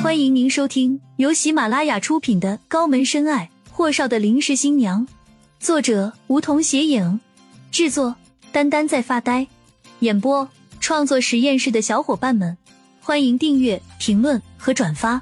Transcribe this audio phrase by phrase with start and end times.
[0.00, 5.04] 欢迎您收听由喜马拉雅出品的《高门深爱：霍少的临时新娘》，
[5.58, 7.20] 作者梧桐斜影，
[7.72, 8.14] 制作
[8.52, 9.48] 丹丹在发呆，
[9.98, 10.48] 演播
[10.78, 12.56] 创作实验室的小伙伴们，
[13.00, 15.20] 欢迎订阅、评论和转发。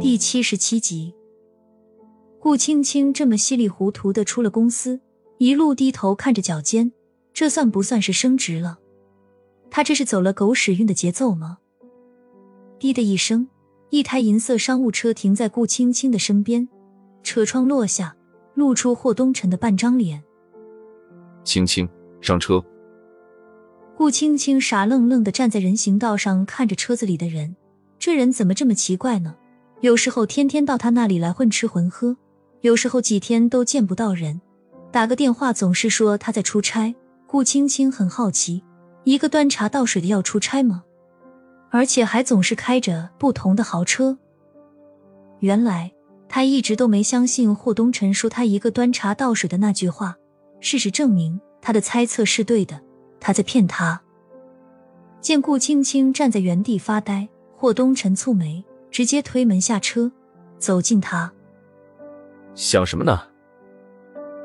[0.00, 1.14] 第七十七集，
[2.40, 5.00] 顾青青这么稀里糊涂的出了公司，
[5.36, 6.90] 一路低头看着脚尖，
[7.34, 8.78] 这算不算是升职了？
[9.70, 11.58] 他这是走了狗屎运的节奏吗？
[12.78, 13.48] 滴的一声，
[13.90, 16.68] 一台银色商务车停在顾青青的身边，
[17.22, 18.16] 车窗落下，
[18.54, 20.22] 露出霍东辰的半张脸。
[21.44, 21.88] 青青，
[22.20, 22.62] 上车。
[23.96, 27.54] 顾青青傻愣愣的站在人行道上，看着车子里的人。
[27.98, 29.36] 这人怎么这么奇怪呢？
[29.82, 32.16] 有时候天天到他那里来混吃混喝，
[32.62, 34.40] 有时候几天都见不到人，
[34.90, 36.94] 打个电话总是说他在出差。
[37.26, 38.62] 顾青青很好奇。
[39.04, 40.84] 一个端茶倒水的要出差吗？
[41.70, 44.18] 而且还总是开着不同的豪车。
[45.38, 45.92] 原来
[46.28, 50.16] 他一直都没相信霍东辰说他一个端茶倒水的那句话。
[50.60, 52.80] 事实证明，他的猜测是对的，
[53.18, 54.02] 他在骗他。
[55.20, 60.12] 见顾青青站在原地发呆，霍东辰蹙眉，直接推门下车，
[60.58, 61.32] 走近他。
[62.54, 63.28] 想什么呢？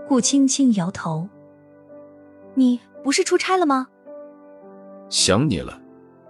[0.08, 1.28] 顾青青摇头。
[2.54, 3.90] 你不是出差了吗？
[5.10, 5.80] 想你了，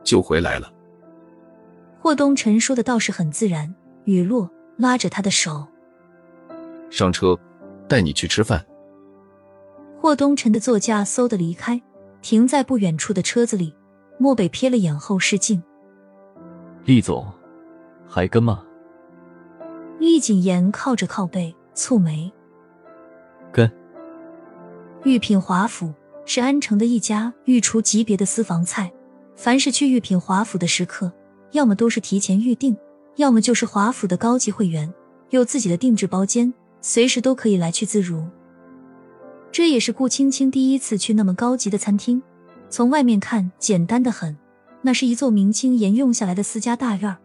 [0.03, 0.71] 就回来了。
[1.99, 3.73] 霍东辰说的倒是很自然。
[4.03, 5.65] 雨落拉着他的手，
[6.91, 7.35] 上车，
[7.87, 8.63] 带你去吃饭。
[9.99, 11.81] 霍东辰的座驾嗖的离开，
[12.21, 13.75] 停在不远处的车子里。
[14.17, 15.61] 漠北瞥了眼后视镜，
[16.85, 17.27] 厉总，
[18.07, 18.63] 还跟吗？
[19.99, 22.31] 厉谨言靠着靠背，蹙眉，
[23.51, 23.69] 跟。
[25.03, 25.93] 御品华府。
[26.25, 28.91] 是安城的一家御厨级别的私房菜。
[29.35, 31.11] 凡是去御品华府的食客，
[31.51, 32.75] 要么都是提前预定，
[33.17, 34.91] 要么就是华府的高级会员，
[35.29, 38.25] 有自己的定制包间，随时都可以来去自如。
[39.51, 42.21] 这也是顾青青第一次去那么高级的餐厅。
[42.69, 44.37] 从外面看，简单的很，
[44.81, 47.17] 那是一座明清沿用下来的私家大院，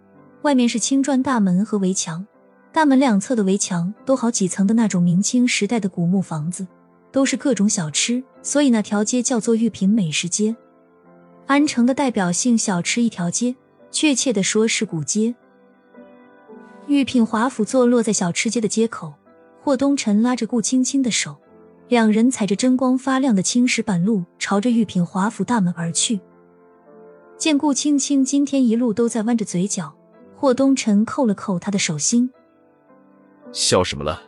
[0.42, 2.26] 外面是青砖大门和围墙，
[2.72, 6.66] 大门两侧的围墙都好几层的那种明清时代的古木房子。
[7.12, 10.56] 都是各种小吃，所以那条街叫做御品美食街。
[11.46, 13.56] 安城的代表性小吃一条街，
[13.90, 15.34] 确切的说是古街。
[16.86, 19.14] 御品华府坐落在小吃街的街口，
[19.60, 21.36] 霍东辰拉着顾青青的手，
[21.88, 26.20] 两人踩着真光发亮的青石板路，朝着御品华府大门而去。
[27.36, 29.94] 见顾青青今天一路都在弯着嘴角，
[30.36, 32.30] 霍东辰扣了扣他的手心，
[33.52, 34.22] 笑什么了？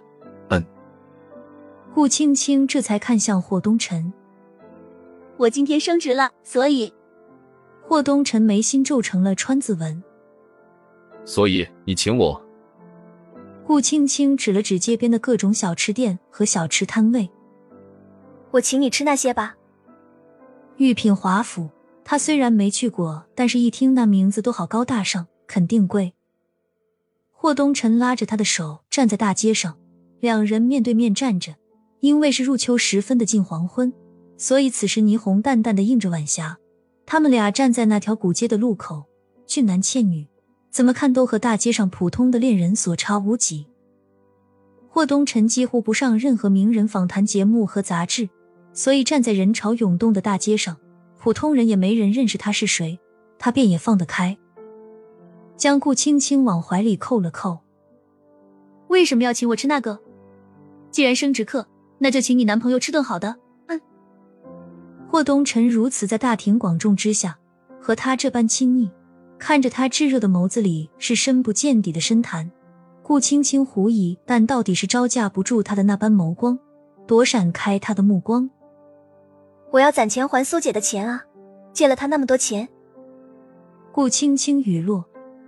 [1.94, 4.10] 顾青青这才看向霍东辰，
[5.36, 6.90] 我今天升职了，所以
[7.82, 10.02] 霍东辰眉心皱成了川字纹。
[11.24, 12.42] 所以你请我？
[13.66, 17.28] 顾青青指了指街边的各种小吃店和小吃摊位，
[18.52, 19.54] 我请你吃那些吧。
[20.78, 21.68] 御品华府，
[22.04, 26.14] 他虽然没去过，但是一听那名字都好高大上，肯定贵。
[27.30, 29.76] 霍东辰拉着他的手站在大街上，
[30.20, 31.56] 两人面对面站着。
[32.02, 33.92] 因为是入秋时分的近黄昏，
[34.36, 36.58] 所以此时霓虹淡淡的映着晚霞。
[37.06, 39.04] 他们俩站在那条古街的路口，
[39.46, 40.26] 俊男倩女，
[40.68, 43.68] 怎么看都和大街上普通的恋人所差无几。
[44.88, 48.28] 霍东辰几乎不上任何名人访谈节目和杂志，
[48.72, 50.76] 所以站在人潮涌动的大街上，
[51.18, 52.98] 普通人也没人认识他是谁，
[53.38, 54.36] 他便也放得开，
[55.56, 57.60] 将顾青青往怀里扣了扣。
[58.88, 60.00] 为什么要请我吃那个？
[60.90, 61.68] 既然升职客。
[62.02, 63.36] 那就请你男朋友吃顿好的。
[63.68, 63.80] 嗯，
[65.08, 67.38] 霍东辰如此在大庭广众之下
[67.80, 68.90] 和他这般亲昵，
[69.38, 72.50] 看着他炙热的眸子里是深不见底的深潭。
[73.04, 76.58] 顾青青狐疑，但到底是招架不住他的那般眸光，
[77.06, 78.50] 躲闪开他的目光。
[79.70, 81.22] 我要攒钱还苏姐的钱啊，
[81.72, 82.68] 借了她那么多钱。
[83.92, 85.04] 顾青青语落，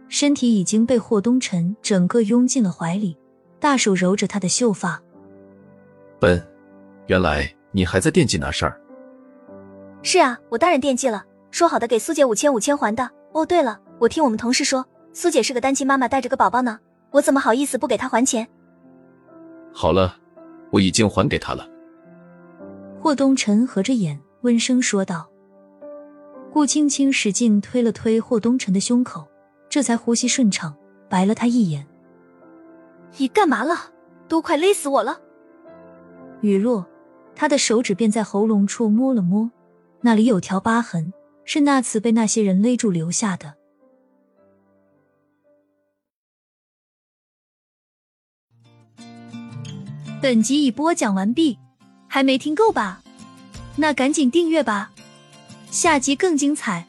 [0.08, 3.18] 身体已经被霍东辰整个拥进了怀里，
[3.58, 5.02] 大手揉着他的秀发。
[6.24, 6.42] 笨，
[7.06, 8.80] 原来你还在惦记那事儿。
[10.00, 11.22] 是啊，我当然惦记了。
[11.50, 13.10] 说好的给苏姐五千五千还的。
[13.32, 16.80] 哦，对了，我听我们同事说，苏姐是个单亲妈妈，带着个宝宝呢。
[17.10, 18.48] 我怎么好意思不给她还钱？
[19.70, 20.16] 好了，
[20.70, 21.68] 我已经还给她了。
[23.02, 25.28] 霍东辰合着眼，温声说道。
[26.50, 29.28] 顾青青使劲推了推霍东辰的胸口，
[29.68, 30.74] 这才呼吸顺畅，
[31.06, 31.86] 白了他一眼。
[33.18, 33.74] 你干嘛了？
[34.26, 35.20] 都快勒死我了！
[36.40, 36.86] 雨落，
[37.34, 39.50] 他的手指便在喉咙处摸了摸，
[40.00, 41.12] 那里有条疤痕，
[41.44, 43.54] 是那次被那些人勒住留下的。
[50.20, 51.58] 本集已播讲完毕，
[52.08, 53.02] 还没听够吧？
[53.76, 54.92] 那赶紧订阅吧，
[55.70, 56.86] 下集更精彩。